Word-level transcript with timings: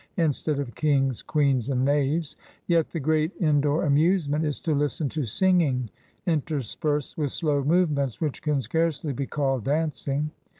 instead 0.17 0.57
of 0.57 0.73
kings, 0.73 1.21
queens, 1.21 1.69
and 1.69 1.85
knaves), 1.85 2.35
yet 2.65 2.89
the 2.89 2.99
great 2.99 3.31
in 3.39 3.61
door 3.61 3.83
amusement 3.85 4.43
is 4.43 4.59
to 4.59 4.73
listen 4.73 5.07
to 5.07 5.23
singing 5.25 5.91
interspersed 6.25 7.19
with 7.19 7.31
slow 7.31 7.63
movements 7.63 8.19
which 8.19 8.41
can 8.41 8.59
scarcely 8.59 9.13
be 9.13 9.27
called 9.27 9.63
dancing. 9.63 10.31